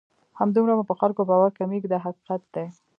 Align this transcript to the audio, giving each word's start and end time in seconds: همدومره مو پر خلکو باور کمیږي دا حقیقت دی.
همدومره 0.39 0.73
مو 0.77 0.83
پر 0.89 0.95
خلکو 1.01 1.21
باور 1.29 1.51
کمیږي 1.59 1.87
دا 1.89 1.99
حقیقت 2.05 2.41
دی. 2.53 2.65